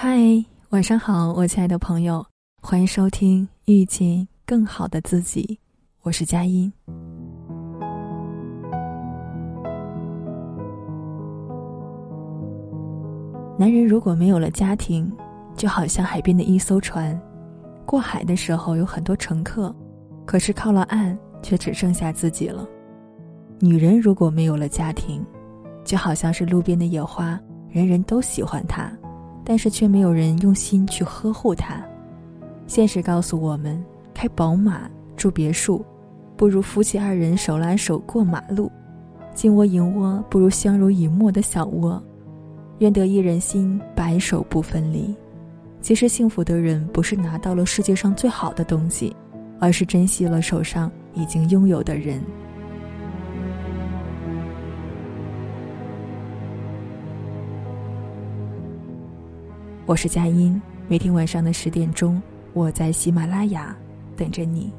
[0.00, 0.16] 嗨，
[0.68, 2.24] 晚上好，我亲爱的朋友，
[2.62, 5.58] 欢迎收听《遇见更好的自己》，
[6.02, 6.72] 我是佳音。
[13.58, 15.12] 男人如果没有了家庭，
[15.56, 17.20] 就好像海边的一艘船，
[17.84, 19.74] 过海的时候有很多乘客，
[20.24, 22.64] 可是靠了岸却只剩下自己了。
[23.58, 25.26] 女人如果没有了家庭，
[25.82, 27.36] 就好像是路边的野花，
[27.68, 28.88] 人人都喜欢她。
[29.48, 31.82] 但是却没有人用心去呵护它。
[32.66, 33.82] 现实告诉我们，
[34.12, 34.82] 开宝马
[35.16, 35.82] 住别墅，
[36.36, 38.70] 不如夫妻二人手拉手过马路；
[39.32, 42.00] 金窝银窝不如相濡以沫的小窝。
[42.80, 45.16] 愿得一人心，白首不分离。
[45.80, 49.16] 其实幸福的人，不是拿到了世界上最好的东西，
[49.58, 52.20] 而是珍惜了手上已经拥有的人。
[59.88, 62.20] 我是佳音，每天晚上的十点钟，
[62.52, 63.74] 我在喜马拉雅
[64.18, 64.70] 等着你。